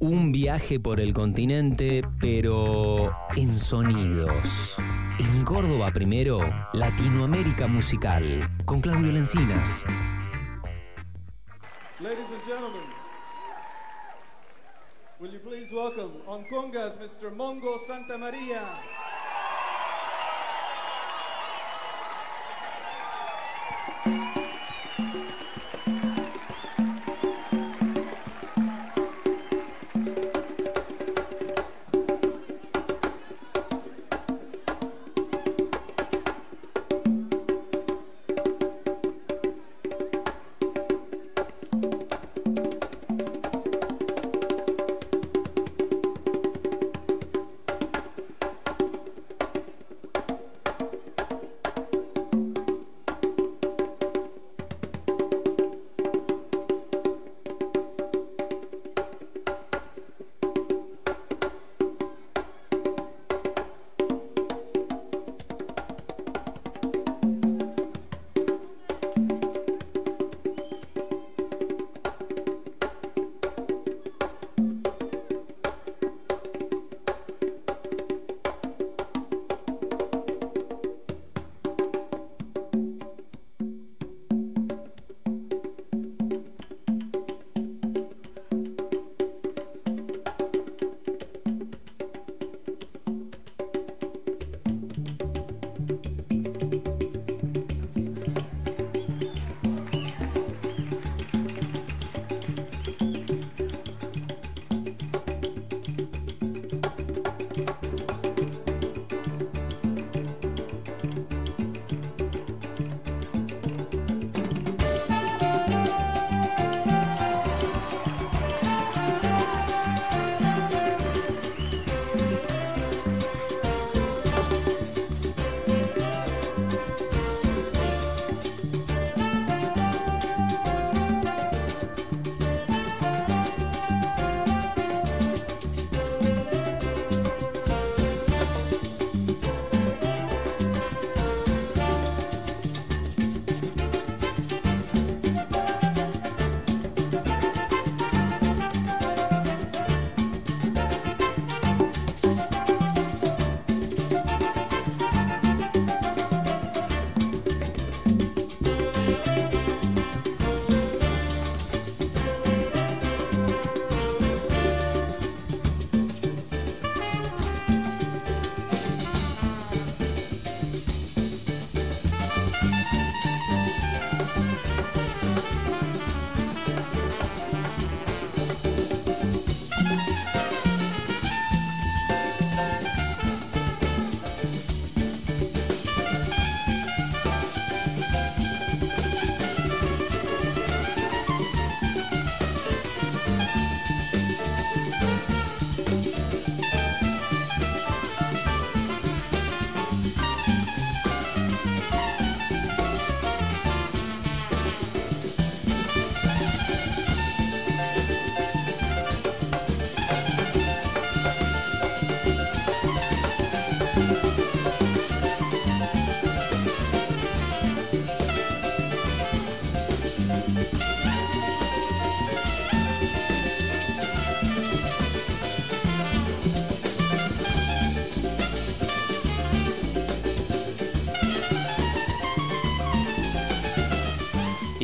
Un 0.00 0.30
viaje 0.30 0.78
por 0.78 1.00
el 1.00 1.12
continente, 1.12 2.02
pero 2.20 3.12
en 3.34 3.52
sonidos. 3.52 4.76
En 5.18 5.44
Córdoba 5.44 5.90
primero, 5.92 6.38
Latinoamérica 6.72 7.66
Musical, 7.66 8.48
con 8.64 8.80
Claudio 8.80 9.10
Lencinas. 9.10 9.84
Ladies 11.98 12.30
and 12.32 12.44
gentlemen, 12.46 12.80
will 15.18 15.32
you 15.32 15.40
please 15.40 15.72
welcome 15.74 16.12
on 16.28 16.44
congas 16.44 16.96
Mr. 16.96 17.34
Mongo 17.34 17.80
Santa 17.84 18.16
Maria. 18.16 19.07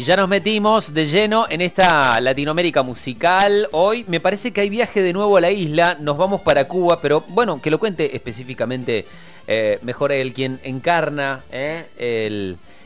Ya 0.04 0.16
nos 0.16 0.28
metimos 0.28 0.92
de 0.92 1.06
lleno 1.06 1.46
en 1.48 1.62
esta 1.62 2.20
Latinoamérica 2.20 2.82
musical. 2.82 3.70
Hoy 3.72 4.04
me 4.06 4.20
parece 4.20 4.52
que 4.52 4.60
hay 4.60 4.68
viaje 4.68 5.00
de 5.00 5.14
nuevo 5.14 5.38
a 5.38 5.40
la 5.40 5.50
isla. 5.50 5.96
Nos 5.98 6.18
vamos 6.18 6.42
para 6.42 6.68
Cuba, 6.68 7.00
pero 7.00 7.22
bueno, 7.28 7.62
que 7.62 7.70
lo 7.70 7.78
cuente 7.78 8.14
específicamente 8.14 9.06
eh, 9.46 9.78
mejor 9.80 10.12
el 10.12 10.34
quien 10.34 10.60
encarna 10.62 11.42
eh, 11.50 11.86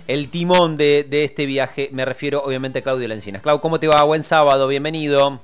el, 0.06 0.30
timón 0.30 0.76
de, 0.76 1.04
de, 1.08 1.24
este 1.24 1.44
viaje. 1.46 1.88
Me 1.90 2.04
refiero 2.04 2.40
obviamente 2.44 2.78
a 2.78 2.82
Claudio 2.82 3.08
Lencinas. 3.08 3.42
Claudio, 3.42 3.60
¿cómo 3.62 3.80
te 3.80 3.88
va? 3.88 4.00
Buen 4.04 4.22
sábado, 4.22 4.68
bienvenido. 4.68 5.40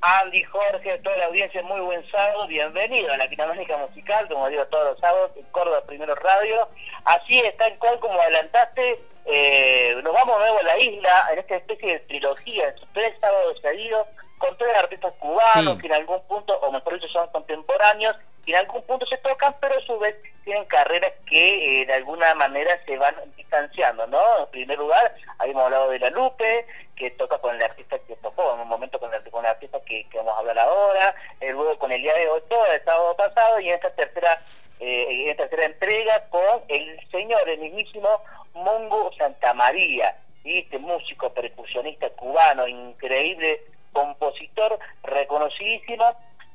Andy, 0.00 0.44
Jorge, 0.44 0.98
toda 1.02 1.16
la 1.16 1.26
audiencia, 1.26 1.60
muy 1.64 1.80
buen 1.80 2.08
sábado, 2.08 2.46
bienvenido 2.46 3.12
a 3.12 3.16
Latinoamérica 3.16 3.76
Musical, 3.78 4.28
como 4.28 4.48
digo 4.48 4.64
todos 4.66 4.92
los 4.92 5.00
sábados, 5.00 5.32
en 5.36 5.42
Córdoba 5.50 5.82
Primero 5.88 6.14
Radio. 6.14 6.68
Así 7.04 7.36
está 7.40 7.66
el 7.66 7.78
cual, 7.78 7.98
como 7.98 8.20
adelantaste, 8.20 9.00
eh, 9.30 9.94
nos 10.02 10.12
vamos 10.12 10.38
nuevo 10.38 10.58
a 10.58 10.62
la 10.62 10.78
isla, 10.78 11.28
en 11.32 11.38
esta 11.38 11.56
especie 11.56 11.92
de 11.92 11.98
trilogía, 12.00 12.74
tres 12.94 13.14
sábados 13.20 13.60
seguidos, 13.60 14.06
con 14.38 14.56
tres 14.56 14.74
artistas 14.76 15.12
cubanos 15.18 15.78
que 15.78 15.86
en 15.86 15.92
algún 15.92 16.22
punto, 16.22 16.58
o 16.60 16.72
mejor 16.72 16.94
dicho, 16.94 17.08
son 17.08 17.28
contemporáneos, 17.28 18.16
que 18.44 18.52
en 18.52 18.58
algún 18.58 18.82
punto 18.82 19.04
se 19.04 19.18
tocan, 19.18 19.54
pero 19.60 19.76
a 19.76 19.80
su 19.82 19.98
vez 19.98 20.16
tienen 20.44 20.64
carreras 20.64 21.12
que 21.26 21.82
eh, 21.82 21.86
de 21.86 21.92
alguna 21.92 22.34
manera 22.36 22.80
se 22.86 22.96
van 22.96 23.14
distanciando, 23.36 24.06
¿no? 24.06 24.20
En 24.38 24.50
primer 24.50 24.78
lugar, 24.78 25.14
habíamos 25.38 25.64
hablado 25.64 25.90
de 25.90 25.98
La 25.98 26.08
Lupe, 26.08 26.66
que 26.96 27.10
toca 27.10 27.36
con 27.38 27.54
el 27.54 27.62
artista 27.62 27.98
que 27.98 28.16
tocó 28.16 28.54
en 28.54 28.60
un 28.60 28.68
momento 28.68 28.98
con 28.98 29.12
el, 29.12 29.22
con 29.30 29.44
el 29.44 29.50
artista 29.50 29.78
que, 29.84 30.08
que, 30.08 30.16
vamos 30.16 30.34
a 30.34 30.38
hablar 30.38 30.58
ahora, 30.58 31.14
eh, 31.40 31.52
luego 31.52 31.78
con 31.78 31.92
el 31.92 32.00
día 32.00 32.14
de 32.14 32.28
hoy, 32.30 32.40
todo 32.48 32.64
el 32.66 32.82
sábado 32.82 33.14
pasado, 33.16 33.60
y 33.60 33.68
en 33.68 33.74
esta 33.74 33.90
tercera 33.90 34.40
eh, 34.80 35.06
en 35.08 35.28
esta 35.30 35.48
tercera 35.48 35.66
entrega 35.66 36.28
con 36.30 36.62
el 36.68 37.00
señor, 37.10 37.48
el 37.48 37.60
mismísimo 37.60 38.08
Mongo 38.54 39.10
Santamaría, 39.16 40.16
este 40.44 40.78
músico 40.78 41.32
percusionista 41.32 42.08
cubano, 42.10 42.66
increíble 42.66 43.62
compositor 43.92 44.78
reconocidísimo 45.02 46.04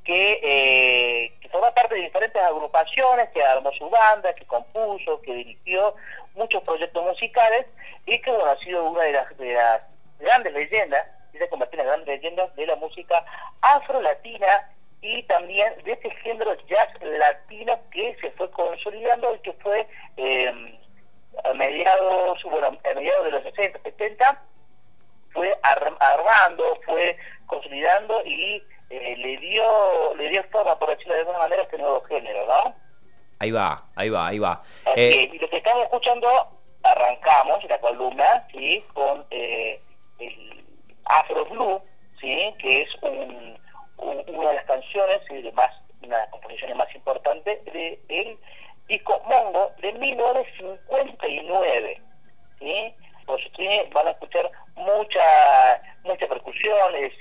que, 0.03 0.39
eh, 0.43 1.33
que 1.41 1.49
forma 1.49 1.73
parte 1.73 1.95
de 1.95 2.01
diferentes 2.01 2.41
agrupaciones, 2.41 3.29
que 3.29 3.43
armó 3.43 3.71
su 3.71 3.89
banda, 3.89 4.33
que 4.33 4.45
compuso, 4.45 5.21
que 5.21 5.33
dirigió 5.33 5.95
muchos 6.35 6.61
proyectos 6.63 7.03
musicales 7.03 7.65
y 8.05 8.19
que 8.19 8.31
bueno, 8.31 8.51
ha 8.51 8.57
sido 8.57 8.85
una 8.89 9.03
de 9.03 9.13
las, 9.13 9.37
de 9.37 9.53
las 9.53 9.81
grandes 10.19 10.53
leyendas, 10.53 11.05
y 11.33 11.37
se 11.37 11.49
convirtió 11.49 11.79
en 11.79 11.87
las 11.87 11.95
grandes 11.95 12.17
leyendas 12.17 12.55
de 12.55 12.67
la 12.67 12.75
música 12.75 13.25
afro-latina 13.61 14.69
y 15.03 15.21
también 15.23 15.73
de 15.83 15.91
este 15.91 16.09
género 16.11 16.55
jazz 16.65 16.87
latino 17.01 17.77
que 17.91 18.15
se 18.21 18.31
fue 18.31 18.49
consolidando 18.51 19.35
y 19.35 19.39
que 19.39 19.53
fue 19.53 19.85
eh, 20.15 20.79
a 21.43 21.53
mediados, 21.53 22.41
bueno, 22.43 22.67
a 22.67 22.93
mediados 22.95 23.25
de 23.25 23.31
los 23.31 23.43
60, 23.43 23.79
70, 23.83 24.41
fue 25.33 25.53
armando, 25.61 26.79
fue 26.85 27.17
consolidando 27.47 28.23
y 28.25 28.63
eh, 28.89 29.15
le 29.17 29.37
dio 29.37 30.15
le 30.15 30.29
dio 30.29 30.43
forma, 30.45 30.79
por 30.79 30.89
decirlo 30.89 31.15
de 31.15 31.19
alguna 31.19 31.39
manera, 31.39 31.61
a 31.63 31.65
este 31.65 31.77
nuevo 31.77 32.01
género, 32.03 32.45
¿no? 32.47 32.73
Ahí 33.39 33.51
va, 33.51 33.83
ahí 33.95 34.09
va, 34.09 34.27
ahí 34.27 34.39
va. 34.39 34.63
Eh, 34.95 35.29
y 35.33 35.37
lo 35.37 35.49
que 35.49 35.57
estamos 35.57 35.83
escuchando, 35.83 36.29
arrancamos 36.81 37.61
la 37.65 37.77
columna, 37.79 38.47
¿sí? 38.53 38.85
Con 38.93 39.25
eh, 39.31 39.81
el 40.19 40.63
Afro 41.03 41.43
Blue, 41.45 41.81
¿sí? 42.21 42.53
Que 42.57 42.83
es 42.83 42.95
un, 43.01 43.57
una 43.97 44.49
de 44.49 44.55
las 44.55 44.65
canciones, 44.65 45.21
de 45.29 45.51
más, 45.53 45.71
una 46.01 46.17
de 46.17 46.23
las 46.23 46.31
composiciones 46.31 46.75
más 46.75 46.93
importantes 46.95 47.63
de 47.65 47.99
el 48.09 48.37
disco 48.87 49.21
Mongo 49.25 49.71
de 49.81 49.93
1959, 49.93 52.01
¿sí? 52.59 52.93
Pues 53.25 53.45
ustedes 53.45 53.89
van 53.91 54.07
a 54.07 54.11
escuchar 54.11 54.51
mucha 54.75 55.23
mucha 56.03 56.27
percusión, 56.27 56.95
es, 56.95 57.13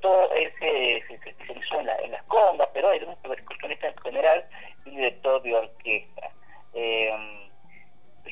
todo 0.00 0.32
ese 0.32 1.04
se, 1.06 1.14
especializó 1.14 1.80
en, 1.80 1.86
las 1.86 2.22
congas, 2.24 2.68
pero 2.72 2.90
era 2.92 3.06
un 3.06 3.16
percusionista 3.16 3.88
en 3.88 3.96
general 3.98 4.44
y 4.86 4.90
director 4.90 5.42
de 5.42 5.54
orquesta. 5.54 6.30
Eh, 6.74 7.48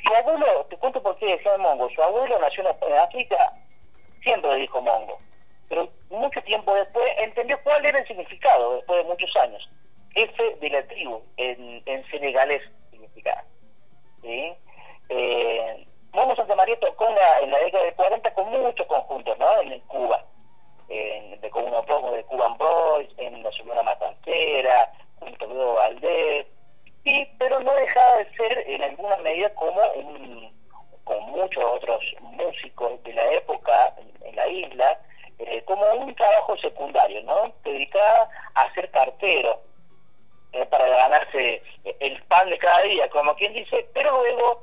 su 0.02 0.14
abuelo, 0.14 0.66
te 0.70 0.76
cuento 0.76 1.02
por 1.02 1.18
qué 1.18 1.36
decía 1.36 1.58
Mongo, 1.58 1.90
su 1.90 2.02
abuelo 2.02 2.38
nació 2.38 2.62
en 2.62 2.94
África, 2.94 3.52
siempre 4.22 4.54
dijo 4.54 4.80
Mongo, 4.80 5.20
pero 5.70 5.88
mucho 6.10 6.42
tiempo 6.42 6.74
después 6.74 7.06
entendió 7.18 7.58
cuál 7.62 7.86
era 7.86 8.00
el 8.00 8.06
significado, 8.06 8.74
después 8.74 8.98
de 8.98 9.08
muchos 9.08 9.34
años. 9.36 9.70
Jefe 10.12 10.56
de 10.60 10.68
la 10.68 10.82
tribu, 10.88 11.22
en, 11.36 11.80
en 11.86 12.04
senegalés 12.10 12.60
significaba. 12.90 13.44
¿sí? 14.20 14.52
Eh, 15.08 15.86
Momo 16.12 16.34
Santa 16.34 16.56
María 16.56 16.78
tocó 16.80 17.08
en 17.08 17.14
la, 17.14 17.40
en 17.40 17.64
década 17.64 17.84
de 17.84 17.92
40 17.94 18.34
con 18.34 18.50
muchos 18.50 18.84
conjuntos, 18.86 19.38
¿no? 19.38 19.60
En 19.60 19.78
Cuba, 19.82 20.24
en, 20.88 21.40
de 21.40 21.48
Poco, 21.48 22.10
de 22.10 22.24
Cuban 22.24 22.58
Boys, 22.58 23.08
en 23.18 23.40
la 23.40 23.52
Sonora 23.52 23.84
Matancera, 23.84 24.92
con 25.20 25.32
Toledo 25.36 25.74
Valdés, 25.74 26.46
y, 27.04 27.24
pero 27.38 27.60
no 27.60 27.72
dejaba 27.74 28.16
de 28.16 28.36
ser 28.36 28.64
en 28.66 28.82
alguna 28.82 29.16
medida 29.18 29.54
como 29.54 29.80
un, 29.94 30.52
con 31.04 31.22
muchos 31.30 31.62
otros 31.62 32.16
músicos 32.20 33.00
de 33.04 33.12
la 33.12 33.32
época 33.34 33.94
en, 33.98 34.26
en 34.26 34.36
la 34.36 34.48
isla, 34.48 34.98
eh, 35.46 35.62
como 35.64 35.84
un 35.94 36.14
trabajo 36.14 36.56
secundario, 36.58 37.22
¿no? 37.24 37.52
Dedicada 37.64 38.28
a 38.54 38.72
ser 38.74 38.90
cartero, 38.90 39.60
eh, 40.52 40.66
para 40.66 40.86
ganarse 40.88 41.62
el 42.00 42.22
pan 42.24 42.48
de 42.50 42.58
cada 42.58 42.82
día, 42.82 43.08
como 43.08 43.36
quien 43.36 43.52
dice, 43.52 43.88
pero 43.94 44.10
luego 44.20 44.62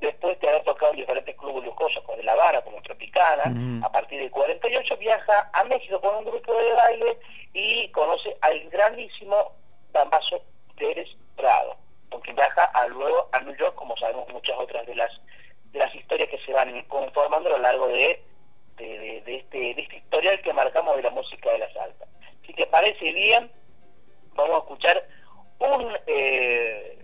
después 0.00 0.38
de 0.40 0.48
haber 0.48 0.64
tocado 0.64 0.92
en 0.92 0.98
diferentes 0.98 1.36
clubes 1.36 1.64
lujosos 1.64 2.02
como 2.04 2.22
La 2.22 2.32
Habana, 2.32 2.62
como 2.62 2.80
Tropicana, 2.82 3.44
mm. 3.46 3.84
a 3.84 3.92
partir 3.92 4.20
del 4.20 4.30
48 4.30 4.96
viaja 4.96 5.50
a 5.52 5.64
México 5.64 6.00
con 6.00 6.16
un 6.16 6.24
grupo 6.24 6.54
de 6.54 6.72
baile 6.72 7.18
y 7.52 7.88
conoce 7.88 8.36
al 8.40 8.60
grandísimo 8.70 9.52
Damaso 9.92 10.42
Pérez 10.76 11.08
Prado, 11.36 11.76
porque 12.10 12.32
viaja 12.32 12.64
a, 12.64 12.86
luego 12.88 13.28
a 13.32 13.40
New 13.40 13.56
York, 13.56 13.74
como 13.74 13.96
sabemos 13.96 14.28
muchas 14.30 14.56
otras 14.58 14.86
de 14.86 14.94
las 14.94 15.20
de 15.72 15.78
las 15.80 15.94
historias 15.94 16.30
que 16.30 16.38
se 16.38 16.52
van 16.52 16.80
conformando 16.82 17.50
a 17.50 17.58
lo 17.58 17.62
largo 17.62 17.88
de, 17.88 18.22
de, 18.84 19.22
este, 19.26 19.74
de 19.74 19.82
este 19.82 19.96
historial 19.96 20.40
que 20.40 20.52
marcamos 20.52 20.96
de 20.96 21.02
la 21.02 21.10
música 21.10 21.50
de 21.52 21.58
la 21.58 21.72
salsa. 21.72 22.04
Si 22.46 22.52
te 22.52 22.66
parece 22.66 23.12
bien, 23.12 23.50
vamos 24.34 24.56
a 24.56 24.58
escuchar 24.58 25.06
un... 25.58 25.98
Eh, 26.06 26.96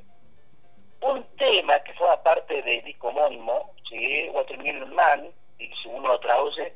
un 1.03 1.25
tema 1.37 1.79
que 1.81 1.93
forma 1.95 2.23
parte 2.23 2.63
del 2.63 2.83
disco 2.85 3.09
homónimo, 3.09 3.75
¿sí? 3.89 4.31
Watermelon 4.33 4.95
Man, 4.95 5.29
y 5.59 5.67
si 5.75 5.89
uno 5.89 6.09
lo 6.09 6.21
traduce, 6.21 6.73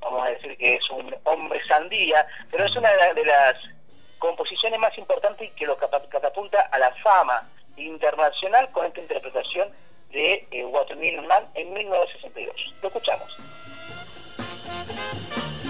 vamos 0.00 0.26
a 0.26 0.30
decir 0.30 0.56
que 0.56 0.74
es 0.74 0.90
un 0.90 1.14
hombre 1.24 1.60
sandía, 1.66 2.26
pero 2.50 2.64
es 2.64 2.76
una 2.76 2.90
de, 2.90 3.24
las 3.24 3.56
composiciones 4.18 4.78
más 4.78 4.96
importantes 4.98 5.48
y 5.48 5.50
que 5.52 5.66
lo 5.66 5.76
catapulta 5.76 6.60
a 6.60 6.78
la 6.78 6.94
fama 6.96 7.48
internacional 7.76 8.70
con 8.70 8.86
esta 8.86 9.00
interpretación 9.00 9.70
de 10.10 10.46
eh, 10.50 10.64
Watermelon 10.64 11.26
Man 11.26 11.44
en 11.54 11.72
1962. 11.72 12.74
Lo 12.82 12.88
escuchamos. 12.88 13.36
Thank 15.12 15.64
you. 15.64 15.69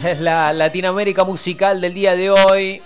es 0.04 0.20
la 0.20 0.52
Latinoamérica 0.52 1.24
musical 1.24 1.80
del 1.80 1.92
día 1.92 2.16
de 2.16 2.30
hoy. 2.30 2.80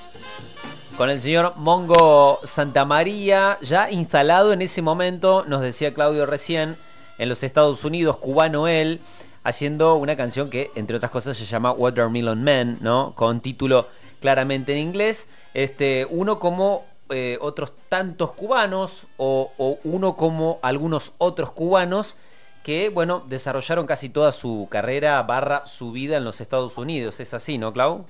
Con 0.96 1.10
el 1.10 1.20
señor 1.20 1.54
Mongo 1.56 2.40
Santamaría, 2.44 3.58
ya 3.60 3.90
instalado 3.90 4.52
en 4.52 4.62
ese 4.62 4.82
momento, 4.82 5.44
nos 5.46 5.60
decía 5.60 5.94
Claudio 5.94 6.26
recién, 6.26 6.76
en 7.18 7.28
los 7.28 7.42
Estados 7.42 7.84
Unidos, 7.84 8.16
cubano 8.16 8.66
él, 8.68 9.00
haciendo 9.44 9.94
una 9.96 10.16
canción 10.16 10.50
que, 10.50 10.70
entre 10.74 10.96
otras 10.96 11.12
cosas, 11.12 11.36
se 11.36 11.44
llama 11.44 11.72
Watermelon 11.72 12.42
Man, 12.42 12.78
¿no? 12.80 13.12
Con 13.14 13.40
título 13.40 13.86
claramente 14.20 14.72
en 14.72 14.78
inglés. 14.78 15.26
Este, 15.52 16.06
uno 16.10 16.38
como 16.40 16.84
eh, 17.10 17.38
otros 17.40 17.72
tantos 17.88 18.32
cubanos, 18.32 19.06
o, 19.18 19.52
o 19.58 19.78
uno 19.84 20.16
como 20.16 20.58
algunos 20.62 21.12
otros 21.18 21.52
cubanos 21.52 22.16
que, 22.64 22.88
bueno, 22.88 23.22
desarrollaron 23.26 23.86
casi 23.86 24.08
toda 24.08 24.32
su 24.32 24.66
carrera 24.70 25.22
barra 25.22 25.66
su 25.66 25.92
vida 25.92 26.16
en 26.16 26.24
los 26.24 26.40
Estados 26.40 26.78
Unidos. 26.78 27.20
¿Es 27.20 27.34
así, 27.34 27.58
no, 27.58 27.72
Clau? 27.72 28.06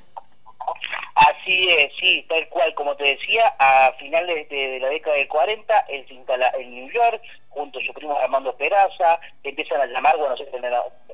Así 1.16 1.68
es, 1.70 1.92
sí, 1.96 2.24
tal 2.28 2.48
cual. 2.48 2.72
Como 2.74 2.94
te 2.96 3.04
decía, 3.04 3.52
a 3.58 3.92
finales 3.98 4.48
de, 4.48 4.78
la 4.80 4.88
década 4.88 5.16
del 5.16 5.26
40, 5.26 5.78
él 5.88 6.06
se 6.06 6.14
en 6.14 6.70
New 6.70 6.90
York 6.90 7.20
junto 7.54 7.78
a 7.78 7.82
su 7.82 7.94
primo 7.94 8.18
Armando 8.18 8.54
Peraza, 8.56 9.18
empiezan 9.42 9.80
a 9.80 9.86
llamar, 9.86 10.16
bueno, 10.18 10.36
se 10.36 10.44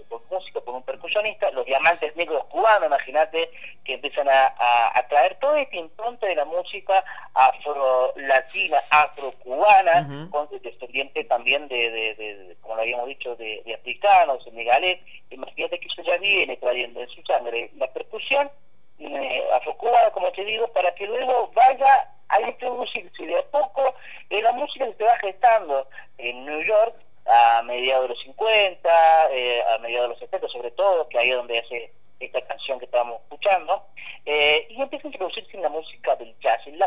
por 0.08 0.22
música, 0.30 0.60
por 0.60 0.74
un 0.74 0.82
percusionista, 0.82 1.50
los 1.52 1.64
diamantes 1.66 2.16
negros 2.16 2.44
cubanos, 2.46 2.88
imagínate, 2.88 3.50
que 3.84 3.94
empiezan 3.94 4.28
a, 4.28 5.06
traer 5.08 5.36
todo 5.40 5.56
este 5.56 5.76
impronta 5.76 6.26
de 6.26 6.36
la 6.36 6.44
música 6.44 7.04
afro-latina, 7.34 8.78
afro-cubana, 8.90 10.28
con 10.30 10.48
descendiente 10.62 11.24
también 11.24 11.68
de, 11.68 12.56
como 12.60 12.76
lo 12.76 12.82
habíamos 12.82 13.06
dicho, 13.06 13.36
de, 13.36 13.62
africanos, 13.74 14.42
senegalés, 14.44 14.98
imagínate 15.30 15.78
que 15.78 15.88
eso 15.88 16.02
ya 16.02 16.16
viene 16.18 16.56
trayendo 16.56 17.00
en 17.00 17.08
su 17.08 17.22
sangre 17.22 17.70
la 17.76 17.86
percusión 17.92 18.50
eh, 18.98 19.44
afro-cubana, 19.52 20.10
como 20.10 20.30
te 20.32 20.44
digo, 20.44 20.68
para 20.68 20.94
que 20.94 21.06
luego 21.06 21.50
vaya 21.54 22.08
a 22.28 22.40
introducirse 22.42 23.26
de 23.26 23.38
a 23.38 23.42
poco 23.42 23.94
la 24.30 24.52
música 24.52 24.86
que 24.86 24.94
se 24.94 25.04
va 25.04 25.16
gestando 25.18 25.88
en 26.18 26.44
New 26.44 26.62
York 26.62 26.94
a 27.26 27.62
mediados 27.62 28.04
de 28.04 28.08
los 28.08 28.22
50, 28.22 29.32
eh, 29.32 29.62
a 29.74 29.78
mediados 29.78 30.08
de 30.08 30.14
los 30.14 30.18
70 30.20 30.48
sobre 30.48 30.70
todo, 30.70 31.08
que 31.08 31.18
ahí 31.18 31.30
es 31.30 31.36
donde 31.36 31.58
hace 31.58 31.92
esta 32.18 32.40
canción 32.42 32.78
que 32.78 32.84
estábamos 32.84 33.20
escuchando, 33.22 33.82
eh, 34.26 34.66
y 34.68 34.80
empieza 34.80 35.08
a 35.08 35.10
introducirse 35.10 35.56
en 35.56 35.62
la 35.62 35.70
música 35.70 36.14
del 36.16 36.34
jazz, 36.38 36.60
el, 36.66 36.78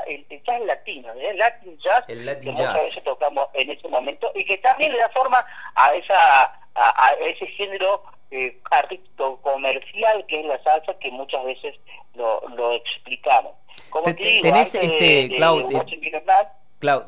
jazz 0.43 0.61
latino, 0.61 1.11
¿eh? 1.13 1.29
el 1.29 1.37
Latin 1.37 1.77
jazz, 1.79 2.05
que 2.05 2.15
muchas 2.51 2.73
veces 2.75 3.03
tocamos 3.03 3.47
en 3.53 3.71
ese 3.71 3.87
momento, 3.87 4.31
y 4.35 4.45
que 4.45 4.57
también 4.59 4.91
le 4.91 4.99
da 4.99 5.09
forma 5.09 5.45
a 5.75 5.95
esa 5.95 6.59
a, 6.75 7.13
ese 7.21 7.45
género 7.47 8.03
eh, 8.31 8.57
artístico 8.71 9.39
comercial 9.41 10.25
que 10.27 10.39
es 10.39 10.45
la 10.45 10.61
salsa, 10.63 10.97
que 10.99 11.11
muchas 11.11 11.43
veces 11.43 11.75
lo, 12.15 12.41
lo 12.49 12.73
explicamos. 12.73 13.53
Como 13.89 14.05
te, 14.05 14.23
digo, 14.23 14.43
tenés 14.43 14.73
este, 14.73 15.29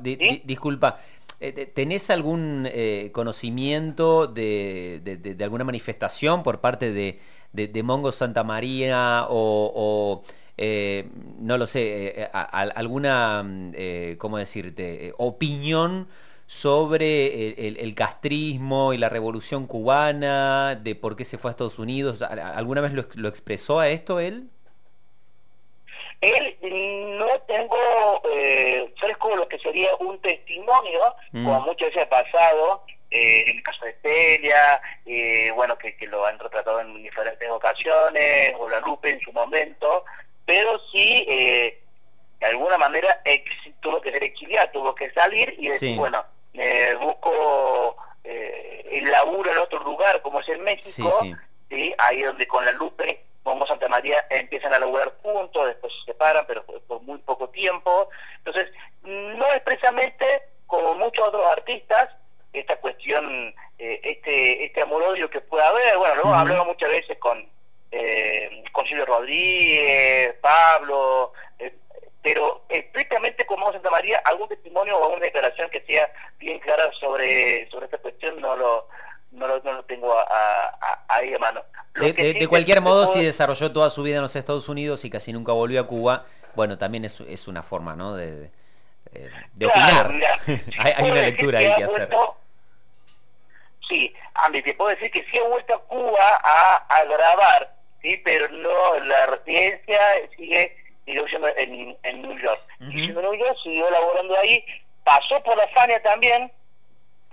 disculpa, 0.02 1.00
eh, 1.40 1.66
¿Tenés 1.74 2.10
algún 2.10 2.68
eh, 2.72 3.10
conocimiento 3.14 4.28
de, 4.28 5.02
de, 5.04 5.44
alguna 5.44 5.66
manifestación 5.66 6.44
por 6.44 6.62
parte 6.62 6.94
de, 6.94 7.20
de 7.52 7.84
Mongo 7.84 8.12
Santa 8.14 8.44
María 8.44 9.26
o, 9.30 10.24
eh, 10.58 11.10
no 11.40 11.58
lo 11.58 11.68
sé, 11.68 12.30
alguna, 12.32 13.46
¿cómo 14.18 14.38
decirte?, 14.38 15.14
opinión 15.18 16.08
sobre 16.48 17.68
el, 17.68 17.96
castrismo 17.96 18.94
y 18.94 18.98
la 18.98 19.10
revolución 19.10 19.68
cubana, 19.68 20.76
de 20.82 20.96
por 20.96 21.16
qué 21.18 21.26
se 21.26 21.38
fue 21.38 21.50
a 21.50 21.52
Estados 21.52 21.80
Unidos. 21.80 22.22
¿Alguna 22.22 22.82
vez 22.82 22.94
lo, 22.94 23.06
lo 23.16 23.28
expresó 23.28 23.80
a 23.80 23.90
esto 23.90 24.20
él? 24.20 24.50
Él 26.26 27.18
no 27.20 27.40
tengo 27.42 27.78
eh, 28.32 28.92
fresco 28.98 29.36
lo 29.36 29.48
que 29.48 29.60
sería 29.60 29.96
un 29.98 30.20
testimonio, 30.20 31.16
mm. 31.32 31.46
como 31.46 31.62
muchas 31.62 31.90
veces 31.90 32.04
ha 32.04 32.10
pasado, 32.10 32.84
eh, 33.12 33.50
en 33.50 33.58
el 33.58 33.64
caso 33.64 33.86
de 33.86 33.96
Celia, 34.02 34.82
eh, 35.06 35.52
bueno, 35.56 35.78
que, 35.78 35.96
lo 36.08 36.26
han 36.26 36.40
retratado 36.40 36.82
en 36.82 36.96
diferentes 37.04 37.50
ocasiones, 37.50 38.54
o 38.58 38.68
la 38.68 38.80
Lupe 38.80 39.12
en 39.12 39.22
su 39.22 39.32
momento, 39.32 40.04
pero 40.46 40.80
sí, 40.92 41.26
eh, 41.28 41.80
de 42.40 42.46
alguna 42.48 42.78
manera, 42.78 43.22
tuvo 43.80 44.02
que 44.02 44.12
ser 44.12 44.24
exiliado, 44.24 44.70
tuvo 44.72 44.96
que 44.96 45.12
salir 45.12 45.56
y 45.60 45.70
decir, 45.70 45.98
bueno, 45.98 46.26
busco 47.00 47.96
el 48.24 49.12
laburo 49.12 49.52
en 49.52 49.58
otro 49.60 49.80
lugar, 49.84 50.22
como 50.22 50.40
es 50.40 50.50
en 50.50 50.64
México, 50.64 51.22
sí, 51.70 51.94
ahí 51.98 52.24
donde 52.24 52.48
con 52.48 52.66
la 52.66 52.72
Lupe 52.72 53.25
empiezan 54.30 54.74
a 54.74 54.80
laburar 54.80 55.14
juntos, 55.22 55.68
después 55.68 55.94
se 55.94 56.12
separan, 56.12 56.46
pero 56.48 56.64
por, 56.64 57.02
muy 57.02 57.18
poco 57.20 57.50
tiempo. 57.50 58.10
Entonces, 58.38 58.72
no 59.04 59.46
expresamente, 59.54 60.26
como 60.68 60.96
muchos 60.96 61.28
otros 61.28 61.46
artistas, 61.46 62.10
esta 62.60 62.78
cuestión, 62.78 63.54
eh, 63.78 64.00
este 64.04 64.66
este 64.66 64.82
amor-odio 64.82 65.30
que 65.30 65.42
pueda 65.42 65.68
haber, 65.68 65.98
bueno, 65.98 66.16
luego 66.16 66.34
hablamos 66.34 66.68
muchas 66.68 66.90
veces 66.90 67.18
con, 67.18 67.46
eh, 67.92 68.64
con 68.72 68.86
Silvio 68.86 69.06
Rodríguez, 69.06 70.36
Pablo, 70.42 71.34
eh, 71.60 71.74
pero 72.22 72.64
estrictamente 72.70 73.46
como 73.46 73.72
Santa 73.72 73.90
María, 73.90 74.22
algún 74.26 74.48
testimonio 74.48 74.98
o 74.98 75.04
alguna 75.04 75.26
declaración 75.26 75.70
que 75.70 75.82
sea 75.82 76.10
bien 76.40 76.60
clara 76.60 76.92
sobre, 76.94 77.70
sobre 77.70 77.86
esta 77.86 77.98
cuestión 77.98 78.40
no 78.40 78.56
lo, 78.56 78.88
no 79.32 79.48
lo, 79.48 79.84
tengo 79.86 80.16
ahí 81.08 81.34
a 81.34 81.40
mano. 81.40 81.62
De, 81.96 82.48
cualquier 82.50 82.82
modo, 82.82 83.08
si 83.08 83.24
desarrolló 83.24 83.72
toda 83.72 83.90
su 83.90 84.04
vida 84.04 84.18
en 84.18 84.22
los 84.22 84.36
Estados 84.36 84.68
Unidos 84.68 85.06
y 85.06 85.10
casi 85.10 85.32
nunca 85.32 85.54
volvió 85.54 85.80
a 85.80 85.88
Cuba, 85.88 86.26
bueno, 86.54 86.78
también 86.78 87.06
es, 87.06 87.20
es 87.22 87.48
una 87.48 87.64
forma, 87.64 87.96
¿no? 87.96 88.16
De, 88.16 88.50
de, 89.54 89.66
opinar. 89.66 90.12
hay, 90.78 91.10
una 91.10 91.22
lectura 91.22 91.60
ahí 91.60 91.74
que 91.78 91.84
hacer. 91.86 92.10
Sí, 93.88 94.14
te 94.64 94.74
puedo 94.74 94.90
decir 94.90 95.12
que 95.12 95.24
sí 95.24 95.38
ha 95.38 95.48
vuelto 95.48 95.74
a 95.74 95.80
Cuba 95.84 96.42
a, 96.90 97.04
grabar, 97.06 97.74
sí, 98.02 98.20
pero 98.24 98.50
no, 98.50 99.00
la 99.06 99.28
residencia 99.28 100.00
sigue 100.36 100.76
en, 101.06 101.98
en 102.04 102.22
New 102.22 102.38
York. 102.38 102.60
Y 102.80 103.06
en 103.06 103.14
New 103.14 103.36
York 103.36 103.58
siguió 103.64 103.90
laborando 103.90 104.38
ahí, 104.38 104.66
pasó 105.04 105.42
por 105.44 105.56
la 105.56 105.68
Fania 105.70 106.02
también, 106.02 106.52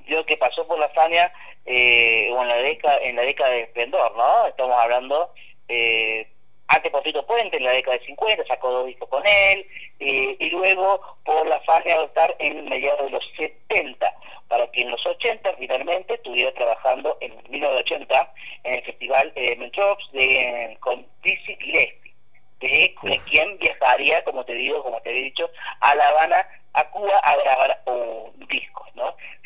yo 0.07 0.25
que 0.27 0.37
pasó 0.37 0.67
por 0.67 0.79
la 0.79 0.89
Fania 0.91 1.33
eh, 1.67 2.29
en 2.29 2.49
la 2.49 2.57
década 2.57 2.99
en 3.03 3.17
la 3.17 3.23
década 3.23 3.51
de 3.51 3.61
esplendor, 3.63 4.17
¿no? 4.17 4.47
Estamos 4.47 4.77
hablando 4.77 5.33
eh, 5.69 6.29
antes 6.73 6.91
por 6.91 7.03
Tito 7.03 7.27
Puente 7.27 7.59
en 7.59 7.65
la 7.65 7.73
década 7.73 7.99
de 7.99 8.07
50, 8.07 8.47
sacó 8.47 8.71
dos 8.71 8.87
discos 8.87 9.09
con 9.09 9.27
él, 9.27 9.67
eh, 10.01 10.37
y 10.39 10.51
luego 10.51 11.19
por 11.25 11.47
la 11.47 11.61
Fania 11.61 12.03
estar 12.03 12.35
en 12.39 12.65
mediados 12.69 13.05
de 13.05 13.11
los 13.11 13.31
70, 13.37 14.15
para 14.49 14.71
que 14.71 14.83
en 14.83 14.91
los 14.91 15.05
80 15.05 15.55
finalmente 15.59 16.15
estuviera 16.15 16.53
trabajando 16.53 17.19
en 17.21 17.35
1980 17.51 18.35
en 18.65 18.75
el 18.75 18.83
festival 18.85 19.33
eh, 19.35 19.57
Metrops 19.57 20.13
de, 20.13 20.77
con 20.81 21.07
Dizzy 21.23 21.57
Gillespie, 21.61 22.15
de, 22.61 22.95
de 23.03 23.19
quien 23.29 23.59
viajaría, 23.59 24.25
como 24.25 24.45
te 24.45 24.55
digo, 24.55 24.83
como 24.83 25.01
te 25.03 25.11
he 25.11 25.23
dicho, 25.25 25.51
a 25.81 25.95
La 25.95 26.09
Habana 26.09 26.47
a 26.75 26.89
Cuba 26.91 27.19
a 27.19 27.37
grabar 27.37 27.83
un 27.85 28.47
disco, 28.49 28.87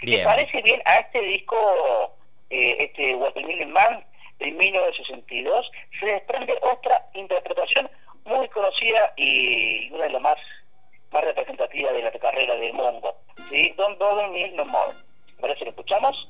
te 0.07 0.25
parece 0.25 0.63
bien, 0.63 0.81
a 0.85 0.99
este 0.99 1.21
disco, 1.21 1.57
eh, 2.51 2.77
este 2.81 3.15
Watermelon 3.17 3.73
Man, 3.73 4.05
de 4.39 4.53
1962, 4.53 5.71
se 5.99 6.07
desprende 6.07 6.57
otra 6.63 7.07
interpretación 7.15 7.91
muy 8.25 8.49
conocida 8.49 9.13
y 9.17 9.91
una 9.93 10.05
de 10.05 10.11
las 10.11 10.23
más, 10.23 10.37
más 11.11 11.25
representativas 11.25 11.93
de 11.93 12.03
la 12.03 12.13
carrera 12.13 12.55
de 12.57 12.73
Mongo, 12.73 13.17
¿sí? 13.51 13.75
Don't 13.77 13.99
Bother 13.99 14.31
Me 14.31 14.51
No 14.51 14.65
More. 14.65 14.93
¿Parece 15.41 15.61
que 15.61 15.65
lo 15.67 15.71
escuchamos? 15.71 16.27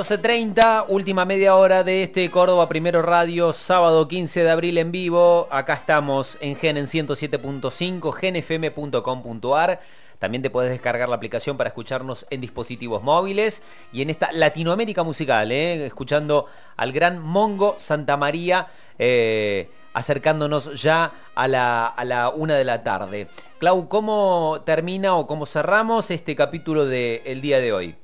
12.30, 0.00 0.86
última 0.88 1.26
media 1.26 1.56
hora 1.56 1.84
de 1.84 2.02
este 2.02 2.30
Córdoba 2.30 2.70
Primero 2.70 3.02
Radio, 3.02 3.52
sábado 3.52 4.08
15 4.08 4.44
de 4.44 4.50
abril 4.50 4.78
en 4.78 4.92
vivo. 4.92 5.46
Acá 5.50 5.74
estamos 5.74 6.38
en 6.40 6.56
Gen 6.56 6.78
en 6.78 6.86
107.5, 6.86 8.10
genfm.com.ar. 8.10 9.80
También 10.18 10.40
te 10.40 10.48
puedes 10.48 10.70
descargar 10.70 11.10
la 11.10 11.16
aplicación 11.16 11.58
para 11.58 11.68
escucharnos 11.68 12.24
en 12.30 12.40
dispositivos 12.40 13.02
móviles 13.02 13.62
y 13.92 14.00
en 14.00 14.08
esta 14.08 14.32
Latinoamérica 14.32 15.02
musical, 15.02 15.52
¿eh? 15.52 15.84
escuchando 15.84 16.46
al 16.78 16.92
gran 16.92 17.18
Mongo 17.18 17.74
Santa 17.78 18.16
María, 18.16 18.68
eh, 18.98 19.68
acercándonos 19.92 20.80
ya 20.80 21.12
a 21.34 21.46
la, 21.46 21.86
a 21.88 22.06
la 22.06 22.30
una 22.30 22.56
de 22.56 22.64
la 22.64 22.82
tarde. 22.82 23.28
Clau, 23.58 23.86
¿cómo 23.86 24.62
termina 24.64 25.14
o 25.16 25.26
cómo 25.26 25.44
cerramos 25.44 26.10
este 26.10 26.34
capítulo 26.34 26.86
del 26.86 27.42
día 27.42 27.60
de 27.60 27.74
hoy? 27.74 27.96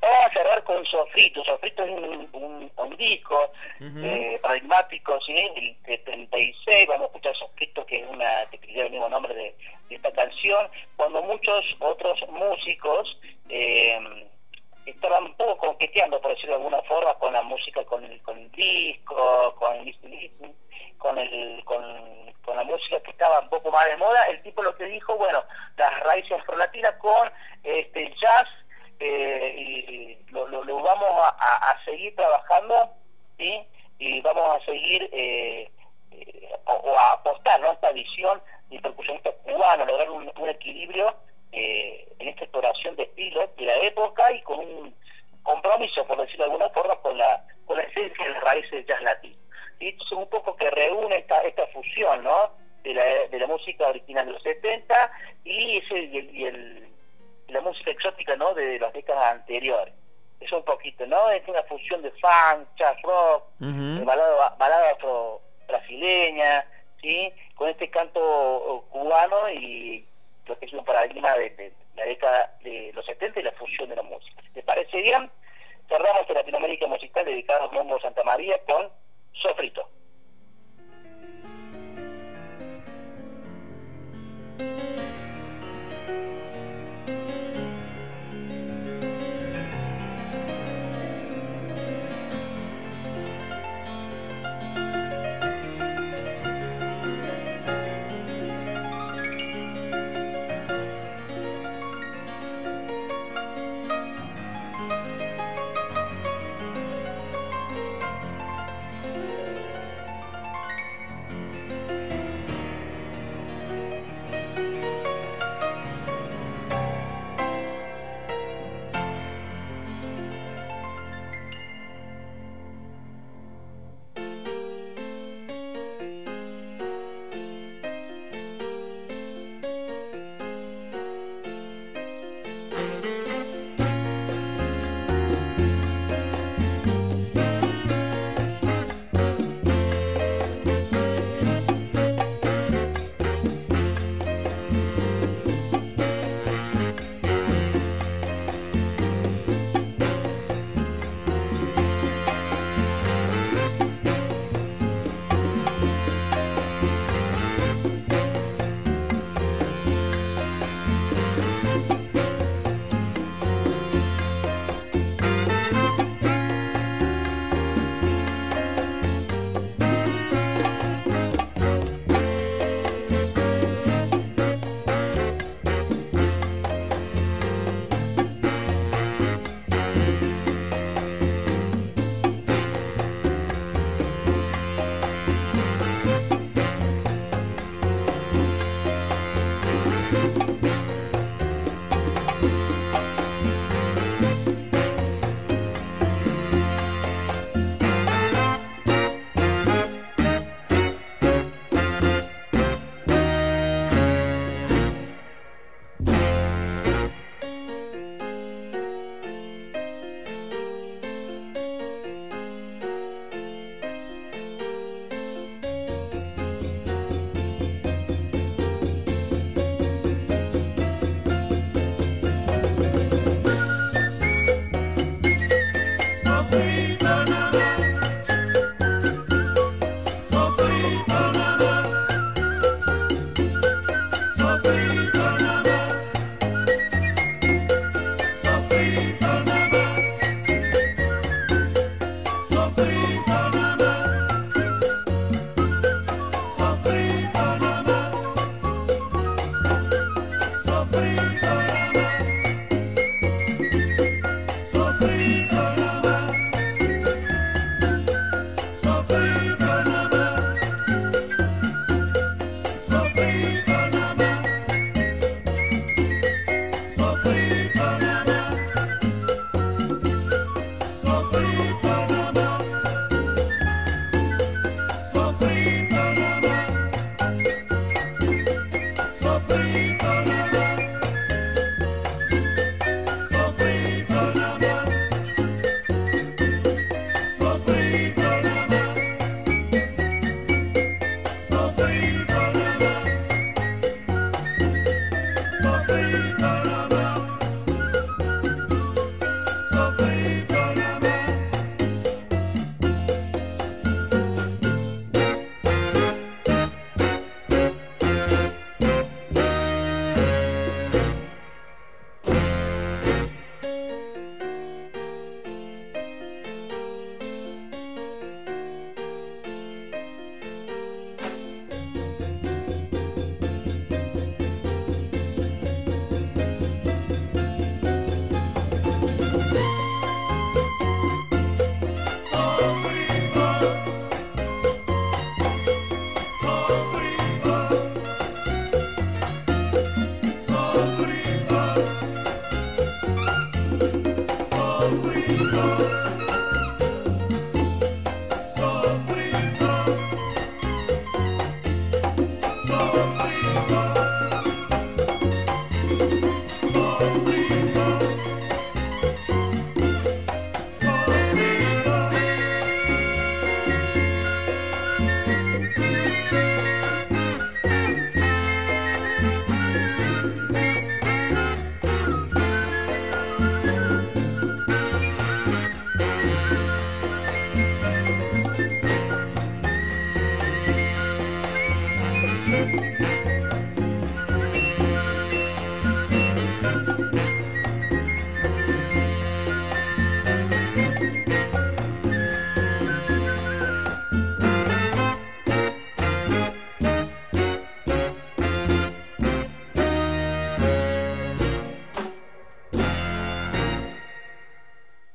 Vamos 0.00 0.26
a 0.26 0.32
cerrar 0.32 0.64
con 0.64 0.84
Sofrito. 0.84 1.44
Sofrito 1.44 1.84
es 1.84 1.90
un, 1.90 2.70
un, 2.76 2.96
disco 2.96 3.52
eh, 3.80 4.38
paradigmático, 4.42 5.20
¿sí? 5.20 5.76
De 5.84 5.98
36. 5.98 6.88
Vamos 6.88 7.02
a 7.02 7.06
escuchar 7.06 7.36
Sofrito, 7.36 7.84
que 7.84 7.98
es 7.98 8.08
una, 8.08 8.46
que 8.50 8.80
el 8.80 8.90
mismo 8.90 9.08
nombre 9.08 9.34
de, 9.34 9.54
esta 9.90 10.12
canción. 10.12 10.68
Cuando 10.96 11.22
muchos 11.22 11.76
otros 11.78 12.24
músicos 12.28 13.18
eh, 13.48 14.26
estaban 14.86 15.24
un 15.24 15.34
poco 15.34 15.58
conqueteando, 15.58 16.20
por 16.20 16.30
decirlo 16.32 16.56
de 16.56 16.64
alguna 16.64 16.82
forma, 16.82 17.14
con 17.14 17.32
la 17.32 17.42
música, 17.42 17.84
con 17.84 18.04
el, 18.04 18.20
con 18.22 18.38
el 18.38 18.50
disco, 18.52 19.54
con 19.58 19.76
el, 19.76 19.94
con 20.98 21.18
el, 21.18 21.64
con, 21.64 22.32
con 22.44 22.56
la 22.56 22.64
música 22.64 23.00
que 23.00 23.10
estaba 23.10 23.40
un 23.40 23.48
poco 23.48 23.70
más 23.70 23.86
de 23.86 23.96
moda, 23.96 24.26
el 24.28 24.42
tipo 24.42 24.62
lo 24.62 24.76
que 24.76 24.84
dijo, 24.84 25.16
bueno, 25.16 25.44
las 25.76 26.00
raíces 26.00 26.32
afrolatinas 26.32 26.92
con 26.96 27.30
este 27.62 28.14
jazz 28.16 28.48
eh, 28.98 29.54
y 29.58 30.32
lo, 30.32 30.46
lo, 30.48 30.82
vamos 30.82 31.08
a, 31.38 31.78
seguir 31.84 32.14
trabajando 32.16 32.90
y 33.38 34.20
vamos 34.22 34.56
a 34.56 34.64
seguir 34.64 35.08
eh, 35.12 35.70
eh, 36.10 36.48
o, 36.64 36.98
a 36.98 37.12
apostar 37.12 37.60
¿no? 37.60 37.72
esta 37.72 37.92
visión 37.92 38.40
de 38.70 38.80
percusionista 38.80 39.32
cubano, 39.32 39.84
lograr 39.84 40.10
un, 40.10 40.48
equilibrio 40.48 41.14
en 41.52 42.28
esta 42.28 42.42
exploración 42.42 42.96
de 42.96 43.04
estilos 43.04 43.48
de 43.56 43.64
la 43.64 43.76
época 43.76 44.30
y 44.32 44.42
con 44.42 44.58
un 44.58 44.94
compromiso, 45.42 46.06
por 46.06 46.20
decirlo 46.20 46.44
de 46.44 46.52
alguna 46.52 46.70
forma, 46.70 46.96
con 46.96 47.16
la, 47.16 47.44
con 47.64 47.76
la 47.76 47.82
esencia 47.84 48.24
de 48.24 48.30
las 48.32 48.42
raíces 48.42 48.70
del 48.70 48.86
jazz 48.86 49.02
latino. 49.02 49.36
Y 49.78 49.88
es 49.88 50.12
un 50.12 50.28
poco 50.28 50.56
que 50.56 50.70
reúne 50.70 51.16
esta, 51.16 51.42
esta 51.42 51.66
fusión 51.68 52.24
¿no? 52.24 52.50
de, 52.82 52.94
la, 52.94 53.04
de 53.04 53.38
la 53.38 53.46
música 53.46 53.86
original 53.86 54.26
de 54.26 54.32
los 54.32 54.42
70 54.42 55.12
y, 55.44 55.78
ese, 55.78 55.98
y 55.98 56.44
el 56.44 56.85
la 57.48 57.60
música 57.60 57.90
exótica 57.90 58.36
¿no? 58.36 58.54
de 58.54 58.78
las 58.78 58.92
décadas 58.92 59.32
anteriores. 59.34 59.94
Es 60.40 60.52
un 60.52 60.62
poquito, 60.64 61.06
¿no? 61.06 61.30
Es 61.30 61.46
una 61.48 61.62
fusión 61.62 62.02
de 62.02 62.10
funk, 62.10 62.68
jazz 62.76 63.00
rock, 63.02 63.44
balada, 63.58 64.54
balada 64.58 64.90
afro 64.90 65.40
brasileña, 65.66 66.64
¿sí? 67.00 67.32
Con 67.54 67.70
este 67.70 67.88
canto 67.88 68.84
cubano 68.90 69.48
y 69.50 70.06
lo 70.46 70.58
que 70.58 70.66
es 70.66 70.72
un 70.74 70.84
paradigma 70.84 71.32
de, 71.34 71.72
la 71.96 72.04
década 72.04 72.54
de 72.62 72.92
los 72.94 73.06
70 73.06 73.40
y 73.40 73.42
la 73.44 73.52
fusión 73.52 73.88
de 73.88 73.96
la 73.96 74.02
música. 74.02 74.42
¿Te 74.52 74.62
parece 74.62 75.00
bien? 75.00 75.30
Cerramos 75.88 76.28
en 76.28 76.34
Latinoamérica 76.34 76.86
Musical 76.86 77.24
dedicado 77.24 77.64
a 77.64 77.72
Mongo 77.72 77.98
Santa 78.00 78.22
María 78.22 78.58
con 78.66 78.90
Sofrito. 79.32 79.88